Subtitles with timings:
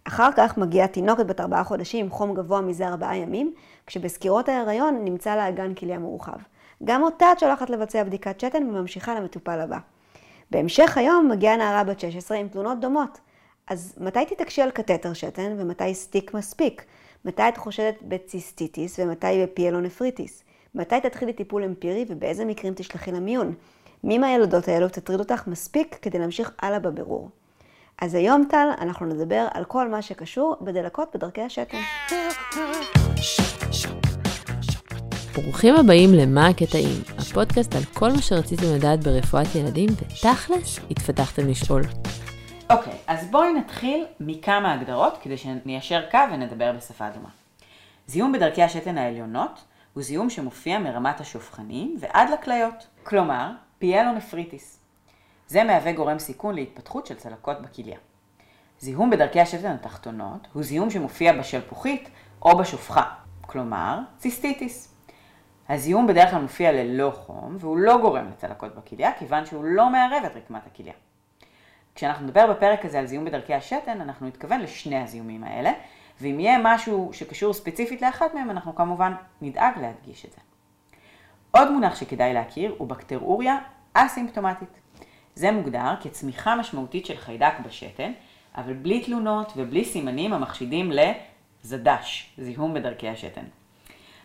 [0.05, 3.55] אחר כך מגיעה תינוקת בת ארבעה חודשים עם חום גבוה מזה ארבעה ימים,
[3.87, 6.39] כשבסקירות ההיריון נמצא לה אגן כליה מורחב.
[6.85, 9.79] גם אותה את שולחת לבצע בדיקת שתן וממשיכה למטופל הבא.
[10.51, 13.20] בהמשך היום מגיעה נערה בת 16 עם תלונות דומות.
[13.67, 16.85] אז מתי תתעקשי על קתטר שתן ומתי stick מספיק?
[17.25, 20.45] מתי את חושדת בציסטיטיס ומתי בפיאלונפריטיס?
[20.75, 23.55] מתי תתחילי טיפול אמפירי ובאיזה מקרים תשלחי למיון?
[24.05, 27.29] מי מהילדות האלו תטריד אותך מספיק כדי להמשיך הלאה בבירור?
[28.01, 31.79] אז היום, טל, אנחנו נדבר על כל מה שקשור בדלקות בדרכי השתן.
[35.34, 41.83] ברוכים הבאים ל"מה הקטעים", הפודקאסט על כל מה שרציתם לדעת ברפואת ילדים, ותכלס, התביישתם לשאול.
[42.70, 47.29] אוקיי, okay, אז בואי נתחיל מכמה הגדרות כדי שניישר קו ונדבר בשפה דומה.
[48.07, 49.64] זיהום בדרכי השתן העליונות
[49.95, 54.80] הוא זיהום שמופיע מרמת השופכנים ועד לכליות, כלומר, פיאלונפריטיס.
[55.51, 57.98] זה מהווה גורם סיכון להתפתחות של צלקות בכליה.
[58.81, 62.11] זיהום בדרכי השתן התחתונות הוא זיהום שמופיע בשלפוחית
[62.42, 63.03] או בשופחה,
[63.41, 64.95] כלומר ציסטיטיס.
[65.69, 70.25] הזיהום בדרך כלל מופיע ללא חום והוא לא גורם לצלקות בכליה כיוון שהוא לא מערב
[70.25, 70.92] את רקמת הכליה.
[71.95, 75.73] כשאנחנו נדבר בפרק הזה על זיהום בדרכי השתן, אנחנו נתכוון לשני הזיהומים האלה,
[76.20, 80.39] ואם יהיה משהו שקשור ספציפית לאחת מהם, אנחנו כמובן נדאג להדגיש את זה.
[81.51, 83.58] עוד מונח שכדאי להכיר הוא בקטרוריה
[83.95, 84.80] אסימפטומטית.
[85.35, 88.13] זה מוגדר כצמיחה משמעותית של חיידק בשתן,
[88.57, 93.45] אבל בלי תלונות ובלי סימנים המחשידים לזדש, זיהום בדרכי השתן.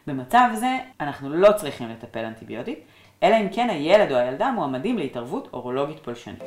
[0.07, 2.79] במצב זה אנחנו לא צריכים לטפל אנטיביוטית,
[3.23, 6.43] אלא אם כן הילד או הילדה מועמדים להתערבות אורולוגית פולשנית.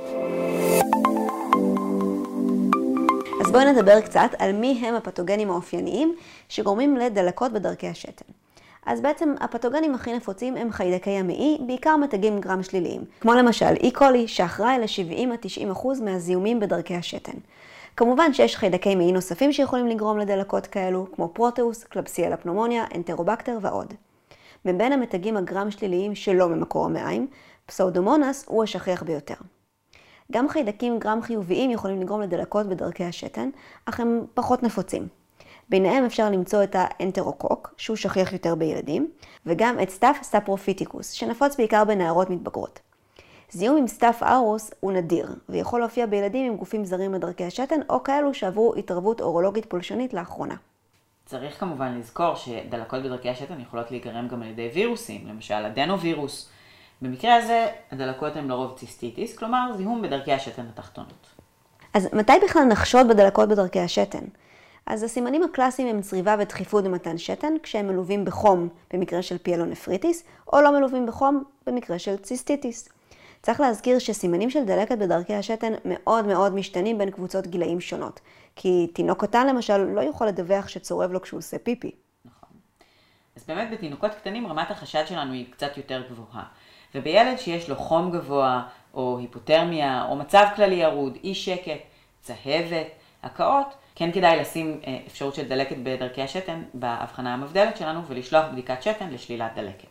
[3.41, 6.15] אז בואי נדבר קצת על מי הם הפתוגנים האופייניים
[6.49, 8.38] שגורמים לדלקות בדרכי השתן.
[8.89, 14.29] אז בעצם הפתוגנים הכי נפוצים הם חיידקי המעי, בעיקר מתגים גרם שליליים, כמו למשל אי-קולי,
[14.29, 17.39] שאחראי ל-70-90% מהזיהומים בדרכי השתן.
[17.97, 23.95] כמובן שיש חיידקי מעי נוספים שיכולים לגרום לדלקות כאלו, כמו פרוטאוס, Klebsiella pneumoniae, Enterobacter ועוד.
[24.65, 27.27] מבין המתגים הגרם שליליים שלא ממקור המעיים,
[27.67, 29.35] פסאודומונס הוא השכיח ביותר.
[30.33, 33.51] גם חיידקים גרם חיוביים יכולים לגרום לדלקות בדרכי השתן,
[33.87, 35.18] אך הם פחות נפוצים.
[35.69, 39.11] ביניהם אפשר למצוא את האנטרוקוק, שהוא שכיח יותר בילדים,
[39.47, 42.81] וגם את Staph saprophyticus, שנפוץ בעיקר בנערות מתבגרות.
[43.51, 48.03] זיהום עם Staph aureus הוא נדיר, ויכול להופיע בילדים עם גופים זרים בדרכי השתן, או
[48.03, 50.55] כאלו שעברו התערבות אורולוגית פולשנית לאחרונה.
[51.27, 56.49] צריך כמובן לזכור שדלקות בדרכי השתן יכולות להיגרם גם על ידי וירוסים, למשל אדנווירוס.
[57.03, 61.27] במקרה הזה הדלקות הן לרוב ציסטיטיס, כלומר זיהום בדרכי השתן התחתונות.
[61.95, 64.25] אז מתי בכלל נחשוד בדלקות בדרכי השתן?
[64.89, 70.61] אז הסימנים הקלאסיים הם צריבה ודחיפות במתן שתן, כשהם מלווים בחום במקרה של פיאלונפריטיס, או
[70.61, 72.89] לא מלווים בחום במקרה של ציסטיטיס.
[73.43, 78.21] צריך להזכיר שסימנים של דלקת בדרכי השתן מאוד מאוד משתנים בין קבוצות גילאים שונות.
[78.57, 81.91] כי תינוק קטן למשל לא יכול לדווח שצורב לו כשהוא עושה פיפי.
[82.25, 82.49] נכון.
[83.37, 86.45] אז באמת בתינוקות קטנים רמת החשד שלנו היא קצת יותר גבוהה.
[86.95, 88.63] ובילד שיש לו חום גבוה,
[88.95, 91.81] או היפותרמיה, או מצב כללי ירוד, אי שקט,
[92.21, 92.87] צהבת,
[93.23, 98.83] הקאות, כן כדאי לשים אה, אפשרות של דלקת בדרכי השתן בהבחנה המבדלת שלנו ולשלוח בדיקת
[98.83, 99.89] שתן לשלילת דלקת.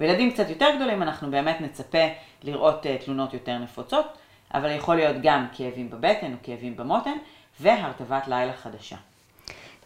[0.00, 2.06] בילדים קצת יותר גדולים אנחנו באמת נצפה
[2.42, 4.06] לראות אה, תלונות יותר נפוצות,
[4.54, 7.16] אבל יכול להיות גם כאבים בבטן או כאבים במותן
[7.60, 8.96] והרטבת לילה חדשה.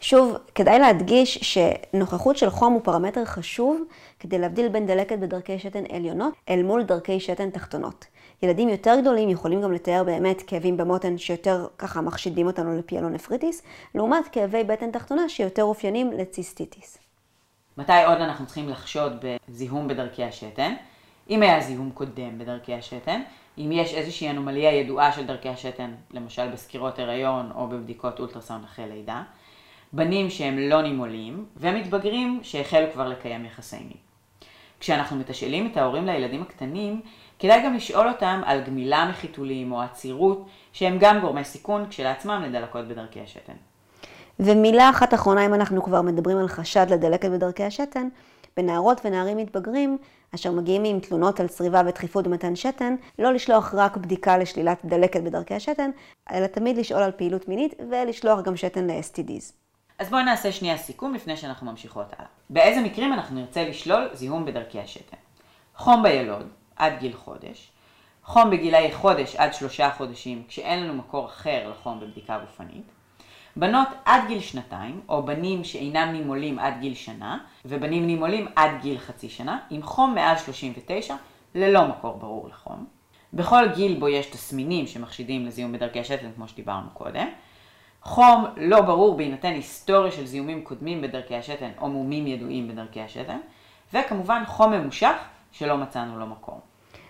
[0.00, 3.82] שוב, כדאי להדגיש שנוכחות של חום הוא פרמטר חשוב
[4.20, 8.06] כדי להבדיל בין דלקת בדרכי שתן עליונות אל מול דרכי שתן תחתונות.
[8.42, 13.62] ילדים יותר גדולים יכולים גם לתאר באמת כאבים במותן שיותר ככה מחשידים אותנו לפיאלונפריטיס,
[13.94, 16.98] לעומת כאבי בטן תחתונה שיותר אופיינים לציסטיטיס.
[17.76, 20.74] מתי עוד אנחנו צריכים לחשוד בזיהום בדרכי השתן?
[21.30, 23.22] אם היה זיהום קודם בדרכי השתן,
[23.58, 28.88] אם יש איזושהי אנומליה ידועה של דרכי השתן, למשל בסקירות הריון או בבדיקות אולטרסאונד אחרי
[28.88, 29.22] לידה,
[29.92, 34.07] בנים שהם לא נימולים, ומתבגרים שהחלו כבר לקיים יחסי מין.
[34.80, 37.00] כשאנחנו מתשאלים את ההורים לילדים הקטנים,
[37.38, 42.88] כדאי גם לשאול אותם על גמילה מחיתולים או עצירות, שהם גם גורמי סיכון כשלעצמם לדלקות
[42.88, 43.52] בדרכי השתן.
[44.40, 48.08] ומילה אחת אחרונה, אם אנחנו כבר מדברים על חשד לדלקת בדרכי השתן,
[48.56, 49.98] בנערות ונערים מתבגרים,
[50.34, 55.22] אשר מגיעים עם תלונות על צריבה ודחיפות במתן שתן, לא לשלוח רק בדיקה לשלילת דלקת
[55.22, 55.90] בדרכי השתן,
[56.32, 59.67] אלא תמיד לשאול על פעילות מינית ולשלוח גם שתן ל-STDs.
[59.98, 62.28] אז בואי נעשה שנייה סיכום לפני שאנחנו ממשיכות הלאה.
[62.50, 65.16] באיזה מקרים אנחנו נרצה לשלול זיהום בדרכי השתן?
[65.76, 67.70] חום בילוד, עד גיל חודש,
[68.24, 72.84] חום בגילאי חודש עד שלושה חודשים, כשאין לנו מקור אחר לחום בבדיקה גופנית,
[73.56, 78.98] בנות עד גיל שנתיים, או בנים שאינם נימולים עד גיל שנה, ובנים נימולים עד גיל
[78.98, 81.16] חצי שנה, עם חום מעל 39,
[81.54, 82.86] ללא מקור ברור לחום.
[83.32, 87.28] בכל גיל בו יש תסמינים שמחשידים לזיהום בדרכי השתן, כמו שדיברנו קודם.
[88.02, 93.38] חום לא ברור בהינתן היסטוריה של זיהומים קודמים בדרכי השתן, או מומים ידועים בדרכי השתן.
[93.94, 95.14] וכמובן חום ממושך
[95.52, 96.60] שלא מצאנו לו מקור.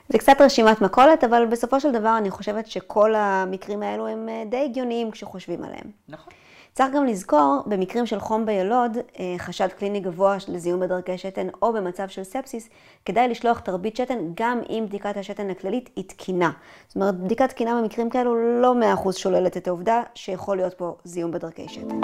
[0.08, 4.42] זה קצת רשימת מכולת, אבל בסופו של דבר אני חושבת שכל המקרים האלו הם אה,
[4.46, 5.90] די הגיוניים כשחושבים עליהם.
[6.08, 6.32] נכון.
[6.78, 11.72] צריך גם לזכור, במקרים של חום בילוד, אה, חשד קליני גבוה לזיהום בדרכי שתן או
[11.72, 12.68] במצב של ספסיס,
[13.04, 16.50] כדאי לשלוח תרבית שתן גם אם בדיקת השתן הכללית היא תקינה.
[16.88, 21.30] זאת אומרת, בדיקת תקינה במקרים כאלו לא 100% שוללת את העובדה שיכול להיות פה זיהום
[21.30, 22.00] בדרכי שתן.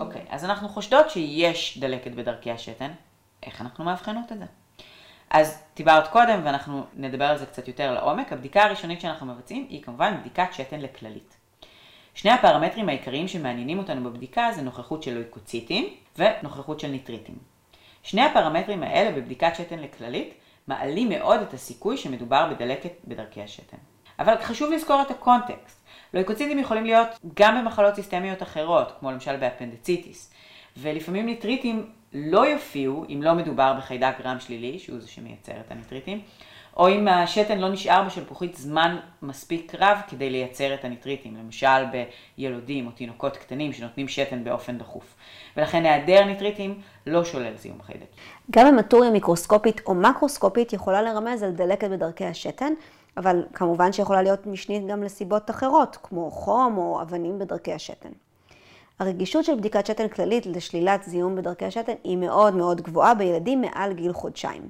[0.00, 2.90] אוקיי, אז אנחנו חושדות שיש דלקת בדרכי השתן.
[3.42, 4.46] איך אנחנו מאבחנות את זה?
[5.30, 8.32] אז דיברת קודם, ואנחנו נדבר על זה קצת יותר לעומק.
[8.32, 11.39] הבדיקה הראשונית שאנחנו מבצעים היא כמובן בדיקת שתן לכללית.
[12.14, 17.34] שני הפרמטרים העיקריים שמעניינים אותנו בבדיקה זה נוכחות של לויקוציטים ונוכחות של ניטריטים.
[18.02, 20.34] שני הפרמטרים האלה בבדיקת שתן כללית
[20.66, 23.76] מעלים מאוד את הסיכוי שמדובר בדלקת בדרכי השתן.
[24.18, 25.80] אבל חשוב לזכור את הקונטקסט.
[26.14, 30.32] לויקוציטים יכולים להיות גם במחלות סיסטמיות אחרות, כמו למשל באפנדציטיס,
[30.76, 36.20] ולפעמים ניטריטים לא יופיעו אם לא מדובר בחיידק גרם שלילי, שהוא זה שמייצר את הניטריטים,
[36.76, 41.84] או אם השתן לא נשאר בשלפוחית זמן מספיק רב כדי לייצר את הניטריטים, למשל
[42.36, 45.14] בילודים או תינוקות קטנים שנותנים שתן באופן דחוף.
[45.56, 48.06] ולכן היעדר ניטריטים לא שולל זיהום חיידק.
[48.50, 52.72] גם המטוריה מיקרוסקופית או מקרוסקופית יכולה לרמז על דלקת בדרכי השתן,
[53.16, 58.10] אבל כמובן שיכולה להיות משנית גם לסיבות אחרות, כמו חום או אבנים בדרכי השתן.
[59.00, 63.92] הרגישות של בדיקת שתן כללית לשלילת זיהום בדרכי השתן היא מאוד מאוד גבוהה בילדים מעל
[63.92, 64.68] גיל חודשיים.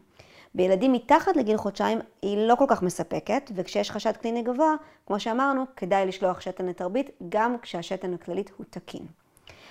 [0.55, 4.75] בילדים מתחת לגיל חודשיים היא לא כל כך מספקת, וכשיש חשד קליני גבוה,
[5.07, 9.07] כמו שאמרנו, כדאי לשלוח שתן לתרבית, גם כשהשתן הכללית הוא תקין.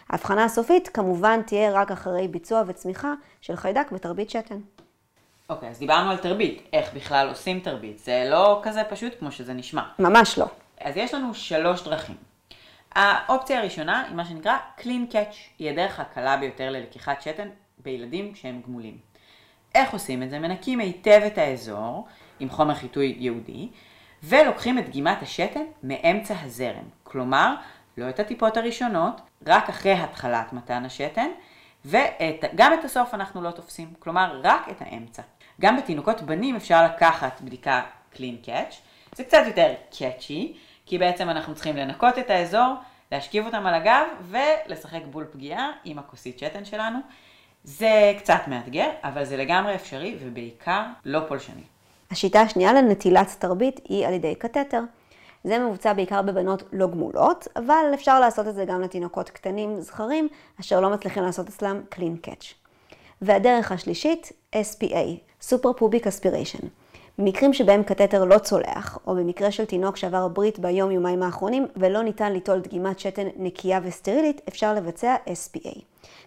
[0.09, 4.59] ההבחנה הסופית כמובן תהיה רק אחרי ביצוע וצמיחה של חיידק בתרבית שתן.
[5.50, 6.61] אוקיי, okay, אז דיברנו על תרבית.
[6.73, 8.00] איך בכלל עושים תרבית?
[8.00, 9.81] זה לא כזה פשוט כמו שזה נשמע.
[10.00, 10.45] ממש לא.
[10.81, 12.29] אז יש לנו שלוש דרכים.
[12.95, 18.62] האופציה הראשונה היא מה שנקרא clean catch, היא הדרך הקלה ביותר ללקיחת שתן בילדים שהם
[18.65, 18.97] גמולים.
[19.75, 20.39] איך עושים את זה?
[20.39, 22.07] מנקים היטב את האזור
[22.39, 23.69] עם חומר חיטוי יהודי,
[24.24, 26.83] ולוקחים את דגימת השתן מאמצע הזרם.
[27.03, 27.56] כלומר,
[27.97, 31.30] לא את הטיפות הראשונות, רק אחרי התחלת מתן השתן,
[31.85, 35.21] וגם את הסוף אנחנו לא תופסים, כלומר רק את האמצע.
[35.62, 37.81] גם בתינוקות בנים אפשר לקחת בדיקה
[38.15, 38.75] clean catch,
[39.15, 40.57] זה קצת יותר catchy,
[40.89, 42.74] כי בעצם אנחנו צריכים לנקות את האזור,
[43.12, 47.00] להשכיב אותם על הגב ולשחק בול פגיעה עם הכוסית שתן שלנו.
[47.63, 51.62] זה קצת מאתגר, אבל זה לגמרי אפשרי ובעיקר לא פולשני.
[52.12, 54.81] השיטה השנייה לנטילת תרבית היא על ידי קתטר.
[55.44, 60.28] זה מבוצע בעיקר בבנות לא גמולות, אבל אפשר לעשות את זה גם לתינוקות קטנים זכרים,
[60.59, 62.54] אשר לא מצליחים לעשות אצלם clean catch.
[63.21, 65.07] והדרך השלישית, SPA,
[65.49, 66.66] Super Pubic Aspiration.
[67.19, 72.33] במקרים שבהם קתטר לא צולח, או במקרה של תינוק שעבר ברית ביום-יומיים האחרונים ולא ניתן
[72.33, 75.80] ליטול דגימת שתן נקייה וסטרילית, אפשר לבצע SPA.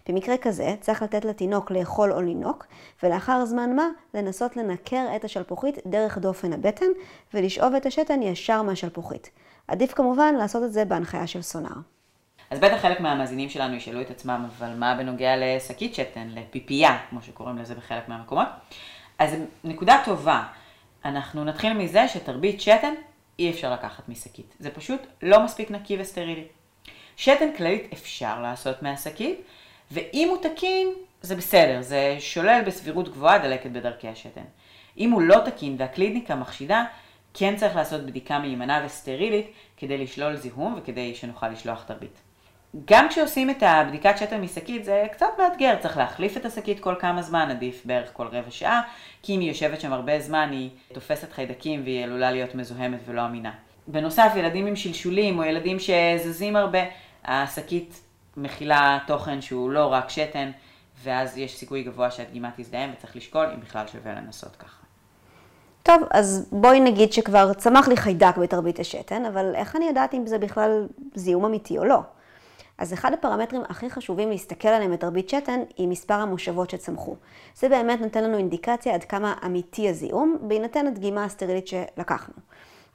[0.09, 2.65] במקרה כזה צריך לתת לתינוק לאכול או לינוק,
[3.03, 6.85] ולאחר זמן מה לנסות לנקר את השלפוחית דרך דופן הבטן,
[7.33, 9.29] ולשאוב את השתן ישר מהשלפוחית.
[9.67, 11.77] עדיף כמובן לעשות את זה בהנחיה של סונאר.
[12.49, 17.21] אז בטח חלק מהמאזינים שלנו ישאלו את עצמם, אבל מה בנוגע לשקית שתן, לפיפייה, כמו
[17.21, 18.47] שקוראים לזה בחלק מהמקומות?
[19.19, 20.43] אז נקודה טובה.
[21.05, 22.93] אנחנו נתחיל מזה שתרבית שתן
[23.39, 24.55] אי אפשר לקחת משקית.
[24.59, 26.45] זה פשוט לא מספיק נקי וסטרילי.
[27.17, 29.41] שתן כללית אפשר לעשות מהשקית,
[29.91, 30.87] ואם הוא תקין,
[31.21, 34.43] זה בסדר, זה שולל בסבירות גבוהה דלקת בדרכי השתן.
[34.97, 36.85] אם הוא לא תקין והקליניקה מחשידה,
[37.33, 42.21] כן צריך לעשות בדיקה מהימנה וסטרילית כדי לשלול זיהום וכדי שנוכל לשלוח תרבית.
[42.85, 47.21] גם כשעושים את הבדיקת שתן משקית זה קצת מאתגר, צריך להחליף את השקית כל כמה
[47.21, 48.81] זמן, עדיף בערך כל רבע שעה,
[49.21, 53.25] כי אם היא יושבת שם הרבה זמן היא תופסת חיידקים והיא עלולה להיות מזוהמת ולא
[53.25, 53.51] אמינה.
[53.87, 56.79] בנוסף, ילדים עם שלשולים או ילדים שזזים הרבה,
[57.25, 58.01] השקית
[58.37, 60.51] מכילה תוכן שהוא לא רק שתן,
[61.03, 64.83] ואז יש סיכוי גבוה שהדגימה תזדהם וצריך לשקול אם בכלל שווה לנסות ככה.
[65.83, 70.27] טוב, אז בואי נגיד שכבר צמח לי חיידק בתרבית השתן, אבל איך אני יודעת אם
[70.27, 71.99] זה בכלל זיהום אמיתי או לא?
[72.77, 77.15] אז אחד הפרמטרים הכי חשובים להסתכל עליהם בתרבית שתן, היא מספר המושבות שצמחו.
[77.55, 82.33] זה באמת נותן לנו אינדיקציה עד כמה אמיתי הזיהום, בהינתן הדגימה הסטרילית שלקחנו.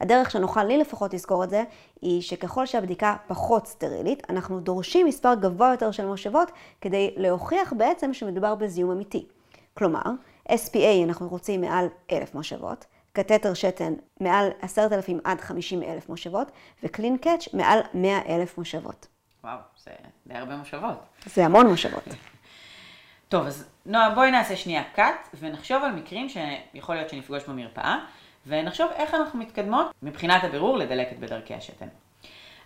[0.00, 1.64] הדרך שנוכל לי לפחות לזכור את זה,
[2.02, 8.14] היא שככל שהבדיקה פחות סטרילית, אנחנו דורשים מספר גבוה יותר של מושבות, כדי להוכיח בעצם
[8.14, 9.26] שמדובר בזיהום אמיתי.
[9.74, 10.02] כלומר,
[10.48, 17.48] SPA אנחנו רוצים מעל 1,000 מושבות, קתטר שתן מעל 10,000 עד 50,000 מושבות, וקלין קאץ'
[17.54, 19.17] מעל 100,000 מושבות.
[19.44, 19.90] וואו, זה
[20.26, 20.98] די הרבה מושבות.
[21.26, 22.04] זה המון מושבות.
[23.28, 27.98] טוב, אז נועה, בואי נעשה שנייה קאט, ונחשוב על מקרים שיכול להיות שנפגוש במרפאה,
[28.46, 31.88] ונחשוב איך אנחנו מתקדמות מבחינת הבירור לדלקת בדרכי השתן.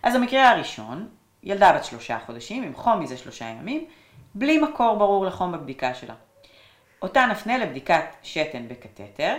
[0.03, 1.09] אז המקרה הראשון,
[1.43, 3.85] ילדה בת שלושה חודשים עם חום מזה שלושה ימים,
[4.35, 6.13] בלי מקור ברור לחום בבדיקה שלה.
[7.01, 9.35] אותה נפנה לבדיקת שתן בקתטר,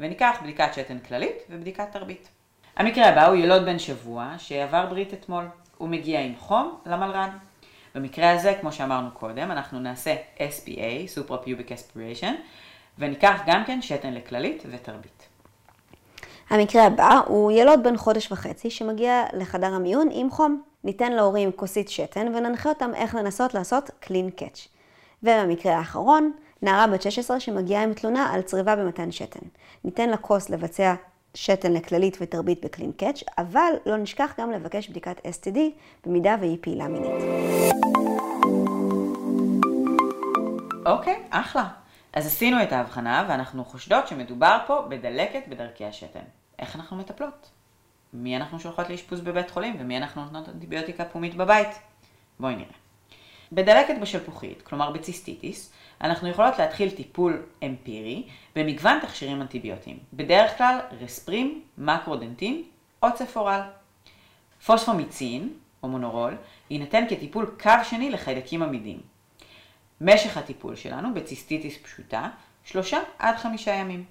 [0.00, 2.28] וניקח בדיקת שתן כללית ובדיקת תרבית.
[2.76, 5.48] המקרה הבא הוא ילוד בן שבוע שעבר ברית אתמול.
[5.78, 7.30] הוא מגיע עם חום למלר"ד.
[7.94, 12.32] במקרה הזה, כמו שאמרנו קודם, אנחנו נעשה SPA, Suprapubic Aspiration,
[12.98, 15.28] וניקח גם כן שתן לכללית ותרבית.
[16.50, 20.62] המקרה הבא הוא ילוד בן חודש וחצי שמגיע לחדר המיון עם חום.
[20.84, 24.68] ניתן להורים כוסית שתן וננחה אותם איך לנסות לעשות קלין קאץ'.
[25.22, 29.46] ובמקרה האחרון, נערה בת 16 שמגיעה עם תלונה על צריבה במתן שתן.
[29.84, 30.94] ניתן לכוס לבצע
[31.36, 35.58] שתן לכללית ותרבית בקלין קאץ', אבל לא נשכח גם לבקש בדיקת STD
[36.06, 37.10] במידה והיא פעילה מינית.
[40.86, 41.68] אוקיי, אחלה.
[42.12, 46.24] אז עשינו את ההבחנה ואנחנו חושדות שמדובר פה בדלקת בדרכי השתן.
[46.58, 47.50] איך אנחנו מטפלות?
[48.12, 51.68] מי אנחנו שולחות לאשפוז בבית חולים ומי אנחנו נותנות אנטיביוטיקה פומית בבית?
[52.40, 52.85] בואי נראה.
[53.52, 58.26] בדלקת בשלפוחית, כלומר בציסטיטיס, אנחנו יכולות להתחיל טיפול אמפירי
[58.56, 59.98] במגוון תכשירים אנטיביוטיים.
[60.12, 62.62] בדרך כלל רספרים, מקרודנטין
[63.02, 63.60] או צפורל.
[64.66, 66.36] פוספומיצין, או מונורול,
[66.70, 69.00] יינתן כטיפול קו שני לחיידקים עמידים.
[70.00, 72.28] משך הטיפול שלנו בציסטיטיס פשוטה,
[72.64, 74.04] שלושה עד חמישה ימים.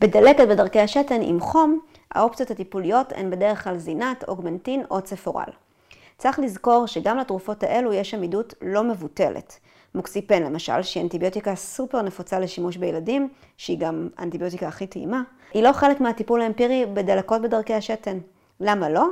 [0.00, 5.50] בדלקת בדרכי השתן עם חום, האופציות הטיפוליות הן בדרך כלל זינת, אוגמנטין או צפורל.
[6.20, 9.58] צריך לזכור שגם לתרופות האלו יש עמידות לא מבוטלת.
[9.94, 15.22] מוקסיפן למשל, שהיא אנטיביוטיקה סופר נפוצה לשימוש בילדים, שהיא גם האנטיביוטיקה הכי טעימה,
[15.54, 18.18] היא לא חלק מהטיפול האמפירי בדלקות בדרכי השתן.
[18.60, 19.06] למה לא?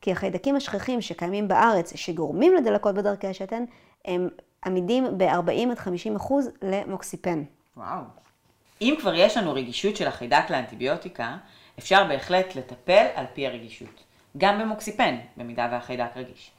[0.00, 3.64] כי החיידקים השכיחים שקיימים בארץ שגורמים לדלקות בדרכי השתן,
[4.04, 4.28] הם
[4.66, 7.44] עמידים ב-40 עד 50 אחוז למוקסיפן.
[7.76, 8.02] וואו.
[8.80, 11.36] אם כבר יש לנו רגישות של החיידק לאנטיביוטיקה,
[11.78, 14.11] אפשר בהחלט לטפל על פי הרגישות.
[14.38, 16.50] גם במוקסיפן, במידה והחיידק רגיש.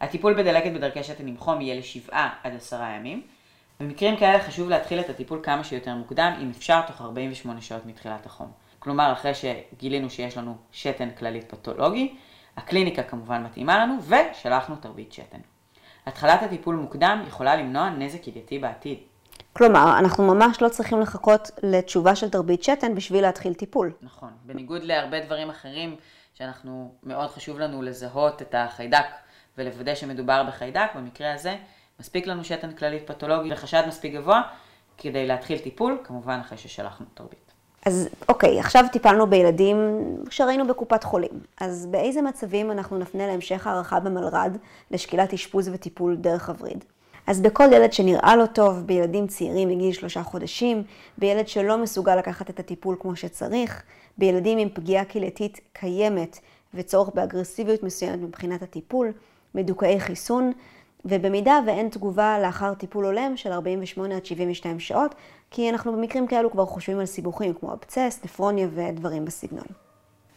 [0.00, 3.22] הטיפול בדלקת בדרכי שתן עם חום יהיה לשבעה עד עשרה ימים.
[3.80, 8.26] במקרים כאלה חשוב להתחיל את הטיפול כמה שיותר מוקדם, אם אפשר תוך 48 שעות מתחילת
[8.26, 8.50] החום.
[8.78, 12.14] כלומר, אחרי שגילינו שיש לנו שתן כללית פתולוגי,
[12.56, 15.38] הקליניקה כמובן מתאימה לנו, ושלחנו תרבית שתן.
[16.06, 18.98] התחלת הטיפול מוקדם יכולה למנוע נזק כלייתי בעתיד.
[19.52, 23.92] כלומר, אנחנו ממש לא צריכים לחכות לתשובה של תרבית שתן בשביל להתחיל טיפול.
[24.02, 24.30] נכון.
[24.44, 25.96] בניגוד להרבה דברים אחרים,
[26.38, 29.06] שאנחנו, מאוד חשוב לנו לזהות את החיידק
[29.58, 31.56] ולוודא שמדובר בחיידק, במקרה הזה
[32.00, 34.42] מספיק לנו שתן כללית פתולוגי וחשד מספיק גבוה
[34.98, 37.52] כדי להתחיל טיפול, כמובן אחרי ששלחנו תרבית.
[37.86, 39.76] אז אוקיי, עכשיו טיפלנו בילדים
[40.30, 41.40] שראינו בקופת חולים.
[41.60, 44.56] אז באיזה מצבים אנחנו נפנה להמשך הערכה במלר"ד
[44.90, 46.84] לשקילת אשפוז וטיפול דרך הווריד?
[47.28, 50.82] אז בכל ילד שנראה לו טוב, בילדים צעירים מגיל שלושה חודשים,
[51.18, 53.82] בילד שלא מסוגל לקחת את הטיפול כמו שצריך,
[54.18, 56.38] בילדים עם פגיעה קהילתית קיימת
[56.74, 59.12] וצורך באגרסיביות מסוימת מבחינת הטיפול,
[59.54, 60.52] מדוכאי חיסון,
[61.04, 65.14] ובמידה ואין תגובה לאחר טיפול הולם של 48 עד 72 שעות,
[65.50, 69.66] כי אנחנו במקרים כאלו כבר חושבים על סיבוכים כמו אבצס, נפרוניה ודברים בסגנון.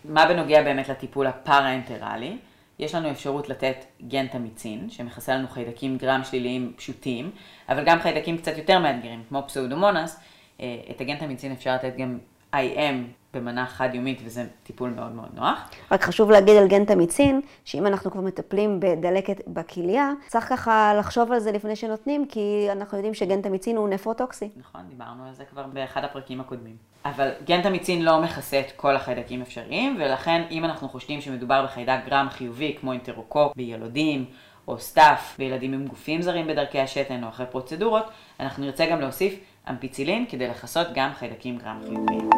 [0.06, 2.38] מה בנוגע באמת לטיפול הפארה-אנטרלי?
[2.82, 7.32] יש לנו אפשרות לתת גנטמיצין, שמכסה לנו חיידקים גרם שליליים פשוטים,
[7.70, 10.20] אבל גם חיידקים קצת יותר מאתגרים, כמו פסאודומונס.
[10.62, 12.18] אה, את הגנטמיצין אפשר לתת גם
[12.56, 12.96] IM
[13.34, 15.70] במנה חד-יומית, וזה טיפול מאוד מאוד נוח.
[15.92, 21.40] רק חשוב להגיד על גנטמיצין, שאם אנחנו כבר מטפלים בדלקת בכליה, צריך ככה לחשוב על
[21.40, 24.50] זה לפני שנותנים, כי אנחנו יודעים שגנטמיצין הוא נפרוטוקסי.
[24.58, 26.76] נכון, דיברנו על זה כבר באחד הפרקים הקודמים.
[27.06, 32.28] אבל גנטמיצין לא מכסה את כל החיידקים אפשריים, ולכן אם אנחנו חושדים שמדובר בחיידק גרם
[32.30, 34.26] חיובי, כמו אנטרוקוק בילודים,
[34.68, 38.06] או Staph בילדים עם גופים זרים בדרכי השתן או אחרי פרוצדורות,
[38.40, 42.30] אנחנו נרצה גם להוסיף אמפיצילין כדי לכסות גם חיידקים גרם חיוביים.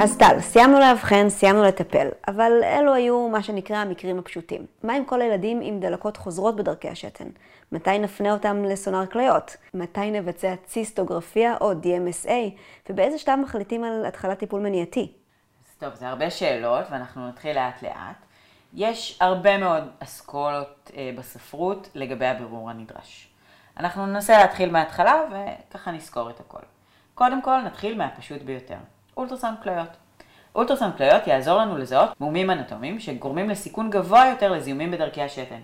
[0.00, 4.66] אז טל, סיימנו לאבחן, סיימנו לטפל, אבל אלו היו מה שנקרא המקרים הפשוטים.
[4.82, 7.28] מה עם כל הילדים עם דלקות חוזרות בדרכי השתן?
[7.72, 9.56] מתי נפנה אותם לסונר כליות?
[9.74, 12.30] מתי נבצע ציסטוגרפיה או DMSA?
[12.90, 15.12] ובאיזה שלב מחליטים על התחלת טיפול מניעתי?
[15.68, 18.16] אז טוב, זה הרבה שאלות, ואנחנו נתחיל לאט לאט.
[18.74, 23.33] יש הרבה מאוד אסכולות אה, בספרות לגבי הבירור הנדרש.
[23.76, 26.58] אנחנו ננסה להתחיל מההתחלה וככה נזכור את הכל.
[27.14, 28.76] קודם כל נתחיל מהפשוט ביותר,
[29.16, 29.88] אולטרסאונד כליות.
[30.54, 35.60] אולטרסאונד כליות יעזור לנו לזהות מומים אנטומיים שגורמים לסיכון גבוה יותר לזיהומים בדרכי השתן,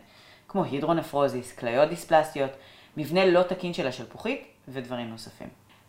[0.49, 2.51] כמו הידרונפרוזיס, כליות דיספלסטיות,
[2.97, 5.49] מבנה לא תקין של השלפוחית ודברים נוספים.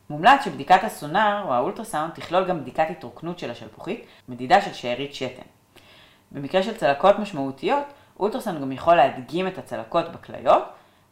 [0.10, 5.42] מומלץ שבדיקת הסונאר או האולטרסאונד תכלול גם בדיקת התרוקנות של השלפוחית, מדידה של שארית שתן.
[6.32, 7.84] במקרה של צלקות משמעותיות,
[8.20, 10.64] אולטרסאונד גם יכול להדגים את הצלקות בכליות,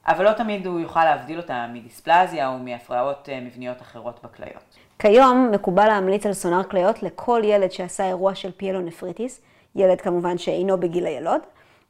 [0.07, 4.77] אבל לא תמיד הוא יוכל להבדיל אותה מדיספלזיה או מהפרעות אה, מבניות אחרות בכליות.
[4.99, 9.41] כיום מקובל להמליץ על סונר כליות לכל ילד שעשה אירוע של פיאלונפריטיס,
[9.75, 11.41] ילד כמובן שאינו בגיל הילוד,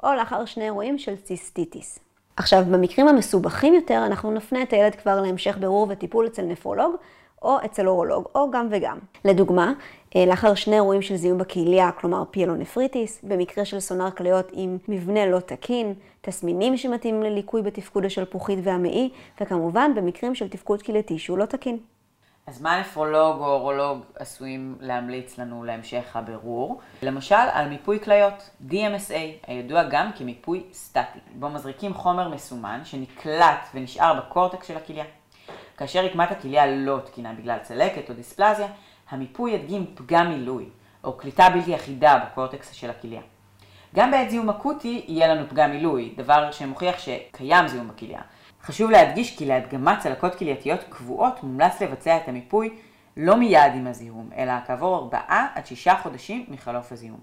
[0.04, 2.00] או לאחר שני אירועים של ציסטיטיס.
[2.36, 6.96] עכשיו, במקרים המסובכים יותר, אנחנו נפנה את הילד כבר להמשך בירור וטיפול אצל נפרולוג,
[7.42, 8.98] או אצל אורולוג, או גם וגם.
[9.26, 9.74] לדוגמה,
[10.16, 15.26] אה, לאחר שני אירועים של זיהום בכליה, כלומר פיאלונפריטיס, במקרה של סונר כליות עם מבנה
[15.26, 19.10] לא תקין, תסמינים שמתאים לליקוי בתפקוד השלפוחית והמעי,
[19.42, 21.78] וכמובן במקרים של תפקוד קהילתי שהוא לא תקין.
[22.50, 26.80] אז מה נפרולוג או אורולוג עשויים להמליץ לנו להמשך הבירור?
[27.02, 34.14] למשל, על מיפוי כליות, DMSA, הידוע גם כמיפוי סטטי, בו מזריקים חומר מסומן שנקלט ונשאר
[34.20, 35.06] בקורטקס של הכליה.
[35.80, 38.68] כאשר רקמת הכליה לא תקינה בגלל צלקת או דיספלזיה,
[39.10, 40.66] המיפוי ידגים פגם מילוי,
[41.04, 43.22] או קליטה בלתי אחידה בקורטקס של הכליה.
[43.96, 48.22] גם בעת זיהום אקוטי יהיה לנו פגם מילוי, דבר שמוכיח שקיים זיהום בכליה.
[48.64, 52.70] חשוב להדגיש כי להדגמת צלקות כלייתיות קבועות מומלץ לבצע את המיפוי
[53.18, 57.20] לא מיד עם הזיהום, אלא כעבור 4 עד 6 חודשים מחלוף הזיהום.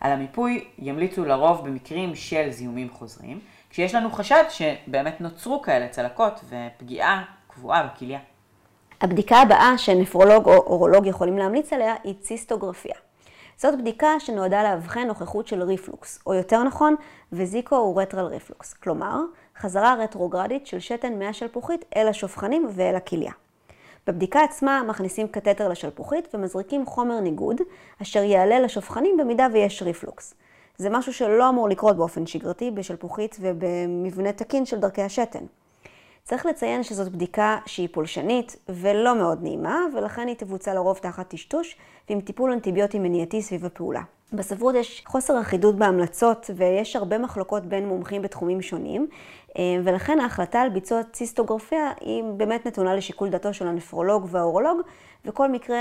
[0.00, 6.44] על המיפוי ימליצו לרוב במקרים של זיהומים חוזרים, כשיש לנו חשד שבאמת נוצרו כאלה צלקות
[6.48, 7.24] ופגיעה
[7.54, 8.18] קבועה בכליה.
[9.00, 12.94] הבדיקה הבאה שנפרולוג או אורולוג יכולים להמליץ עליה היא ציסטוגרפיה.
[13.56, 16.94] זאת בדיקה שנועדה לאבחן נוכחות של ריפלוקס, או יותר נכון,
[17.32, 19.20] וזיקו-אורטרל ריפלוקס, כלומר,
[19.58, 23.32] חזרה רטרוגרדית של שתן מהשלפוחית אל השופכנים ואל הכליה.
[24.06, 27.60] בבדיקה עצמה מכניסים קתטר לשלפוחית ומזריקים חומר ניגוד,
[28.02, 30.34] אשר יעלה לשופכנים במידה ויש ריפלוקס.
[30.76, 35.44] זה משהו שלא אמור לקרות באופן שגרתי בשלפוחית ובמבנה תקין של דרכי השתן.
[36.24, 41.76] צריך לציין שזאת בדיקה שהיא פולשנית ולא מאוד נעימה, ולכן היא תבוצע לרוב תחת טשטוש
[42.08, 44.02] ועם טיפול אנטיביוטי מניעתי סביב הפעולה.
[44.32, 49.06] בספרות יש חוסר אחידות בהמלצות ויש הרבה מחלוקות בין מומחים בתחומים שונים,
[49.58, 54.80] אה, ולכן ההחלטה על ביצוע ציסטוגרפיה היא באמת נתונה לשיקול דעתו של הנפרולוג והאורולוג,
[55.24, 55.78] וכל מקרה,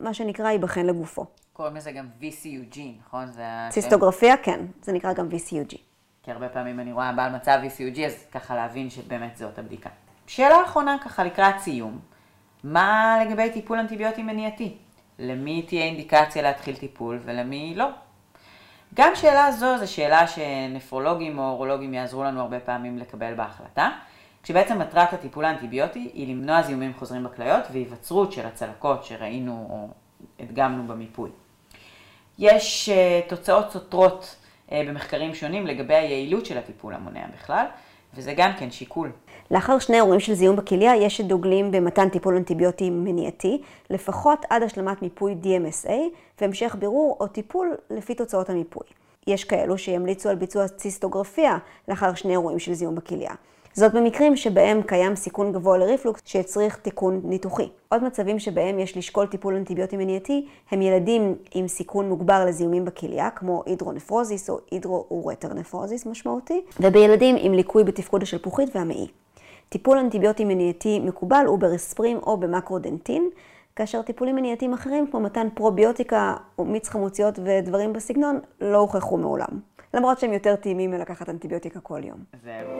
[0.00, 1.24] מה שנקרא, ייבחן לגופו.
[1.52, 3.24] קוראים לזה גם VCUG, נכון?
[3.70, 5.91] ציסטוגרפיה, כן, זה נקרא גם VCUG.
[6.22, 9.90] כי הרבה פעמים אני רואה בעל מצב VCUG, אז ככה להבין שבאמת זאת הבדיקה.
[10.26, 11.98] שאלה אחרונה ככה לקראת סיום,
[12.64, 14.76] מה לגבי טיפול אנטיביוטי מניעתי?
[15.18, 17.86] למי תהיה אינדיקציה להתחיל טיפול ולמי לא?
[18.94, 23.90] גם שאלה זו זו שאלה שנפרולוגים או אורולוגים יעזרו לנו הרבה פעמים לקבל בהחלטה,
[24.42, 29.88] כשבעצם מטרת הטיפול האנטיביוטי היא למנוע זיהומים חוזרים בכליות והיווצרות של הצלקות שראינו או
[30.40, 31.30] הדגמנו במיפוי.
[32.38, 34.36] יש uh, תוצאות סותרות
[34.72, 37.66] במחקרים שונים לגבי היעילות של הטיפול המונע בכלל,
[38.14, 39.10] וזה גם כן שיקול.
[39.50, 45.02] לאחר שני אירועים של זיהום בכליה, יש שדוגלים במתן טיפול אנטיביוטי מניעתי, לפחות עד השלמת
[45.02, 45.92] מיפוי DMSA,
[46.40, 48.86] והמשך בירור או טיפול לפי תוצאות המיפוי.
[49.26, 51.58] יש כאלו שימליצו על ביצוע ציסטוגרפיה
[51.88, 53.34] לאחר שני אירועים של זיהום בכליה.
[53.74, 57.68] זאת במקרים שבהם קיים סיכון גבוה לריפלוקס שיצריך תיקון ניתוחי.
[57.88, 63.30] עוד מצבים שבהם יש לשקול טיפול אנטיביוטי מניעתי הם ילדים עם סיכון מוגבר לזיהומים בכליה,
[63.30, 69.06] כמו הידרונפרוזיס או הידרו-אורטרנפרוזיס משמעותי, ובילדים עם ליקוי בתפקוד השלפוחית והמעי.
[69.68, 73.30] טיפול אנטיביוטי מניעתי מקובל הוא ברספרים או במקרודנטין,
[73.76, 79.71] כאשר טיפולים מניעתיים אחרים, כמו מתן פרוביוטיקה או מיץ חמוציות ודברים בסגנון, לא הוכחו מעולם.
[79.94, 82.18] למרות שהם יותר טעימים מלקחת אנטיביוטיקה כל יום.
[82.44, 82.70] זהו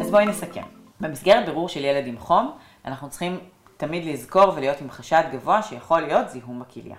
[0.00, 0.62] אז בואי נסכם.
[1.00, 2.52] במסגרת בירור של ילד עם חום,
[2.84, 3.38] אנחנו צריכים
[3.76, 6.96] תמיד לזכור ולהיות עם חשד גבוה שיכול להיות זיהום בכליה.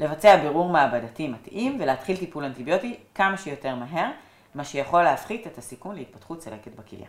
[0.00, 4.10] לבצע בירור מעבדתי מתאים ולהתחיל טיפול אנטיביוטי כמה שיותר מהר,
[4.54, 7.06] מה שיכול להפחית את הסיכון להתפתחות צלקת בכליה.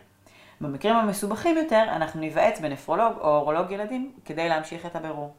[0.60, 5.34] במקרים המסובכים יותר, אנחנו ניוועץ בנפרולוג או אורולוג ילדים כדי להמשיך את הבירור.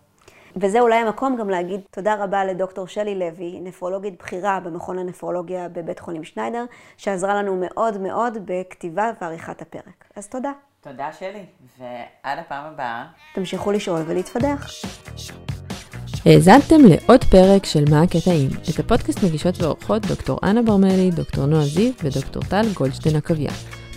[0.55, 5.99] וזה אולי המקום גם להגיד תודה רבה לדוקטור שלי לוי, נפרולוגית בכירה במכון הנפרולוגיה בבית
[5.99, 6.65] חולים שניידר,
[6.97, 10.05] שעזרה לנו מאוד מאוד בכתיבה ועריכת הפרק.
[10.15, 10.51] אז תודה.
[10.81, 11.45] תודה שלי,
[11.79, 13.05] ועד הפעם הבאה.
[13.35, 14.67] תמשיכו לשאול ולהתפתח.
[16.25, 18.49] האזנתם לעוד פרק של מה הקטעים.
[18.69, 23.51] את הפודקאסט מגישות ועורכות דוקטור אנה ברמלי, דוקטור נועה זיו ודוקטור טל גולדשטיין עקביה.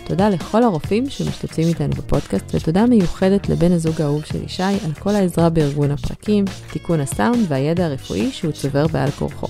[0.05, 5.09] תודה לכל הרופאים שמשתתפים איתנו בפודקאסט, ותודה מיוחדת לבן הזוג האהוב של ישי על כל
[5.09, 9.47] העזרה בארגון הפרקים, תיקון הסאונד והידע הרפואי שהוא צובר בעל כורחו.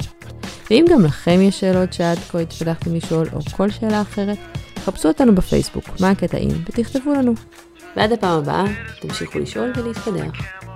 [0.70, 4.38] ואם גם לכם יש שאלות שעד כה התפתחתם לשאול, או כל שאלה אחרת,
[4.78, 7.34] חפשו אותנו בפייסבוק, מה הקטעים, ותכתבו לנו.
[7.96, 8.66] ועד הפעם הבאה,
[9.02, 10.73] תמשיכו לשאול ולהתפתח.